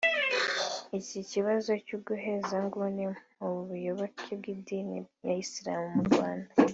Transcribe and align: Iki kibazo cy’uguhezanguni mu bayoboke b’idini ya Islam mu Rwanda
Iki 0.99 1.19
kibazo 1.31 1.71
cy’uguhezanguni 1.85 3.05
mu 3.41 3.49
bayoboke 3.67 4.29
b’idini 4.41 4.97
ya 5.25 5.33
Islam 5.43 5.83
mu 5.97 6.03
Rwanda 6.09 6.49